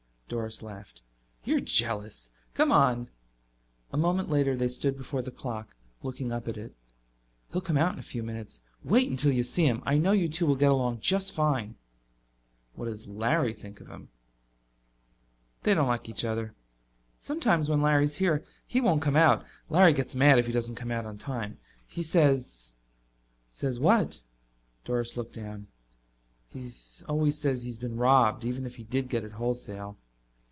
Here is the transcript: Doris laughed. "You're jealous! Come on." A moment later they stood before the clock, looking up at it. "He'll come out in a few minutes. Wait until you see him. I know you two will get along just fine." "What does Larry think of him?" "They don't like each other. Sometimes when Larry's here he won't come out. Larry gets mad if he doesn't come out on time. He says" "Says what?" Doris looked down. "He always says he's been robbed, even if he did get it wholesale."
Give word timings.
Doris 0.33 0.61
laughed. 0.61 1.01
"You're 1.43 1.59
jealous! 1.59 2.31
Come 2.53 2.71
on." 2.71 3.09
A 3.91 3.97
moment 3.97 4.29
later 4.29 4.55
they 4.55 4.69
stood 4.69 4.95
before 4.95 5.21
the 5.21 5.29
clock, 5.29 5.75
looking 6.03 6.31
up 6.31 6.47
at 6.47 6.55
it. 6.55 6.73
"He'll 7.51 7.59
come 7.59 7.75
out 7.75 7.91
in 7.95 7.99
a 7.99 8.01
few 8.01 8.23
minutes. 8.23 8.61
Wait 8.81 9.09
until 9.09 9.33
you 9.33 9.43
see 9.43 9.65
him. 9.65 9.83
I 9.85 9.97
know 9.97 10.13
you 10.13 10.29
two 10.29 10.45
will 10.45 10.55
get 10.55 10.71
along 10.71 11.01
just 11.01 11.33
fine." 11.33 11.75
"What 12.75 12.85
does 12.85 13.09
Larry 13.09 13.53
think 13.53 13.81
of 13.81 13.89
him?" 13.89 14.07
"They 15.63 15.73
don't 15.73 15.89
like 15.89 16.07
each 16.07 16.23
other. 16.23 16.55
Sometimes 17.19 17.67
when 17.67 17.81
Larry's 17.81 18.15
here 18.15 18.45
he 18.65 18.79
won't 18.79 19.01
come 19.01 19.17
out. 19.17 19.43
Larry 19.69 19.91
gets 19.91 20.15
mad 20.15 20.39
if 20.39 20.45
he 20.47 20.53
doesn't 20.53 20.75
come 20.75 20.91
out 20.91 21.05
on 21.05 21.17
time. 21.17 21.57
He 21.85 22.03
says" 22.03 22.77
"Says 23.51 23.81
what?" 23.81 24.21
Doris 24.85 25.17
looked 25.17 25.33
down. 25.33 25.67
"He 26.47 26.71
always 27.09 27.37
says 27.37 27.63
he's 27.63 27.75
been 27.75 27.97
robbed, 27.97 28.45
even 28.45 28.65
if 28.65 28.75
he 28.77 28.85
did 28.85 29.09
get 29.09 29.25
it 29.25 29.33
wholesale." 29.33 29.97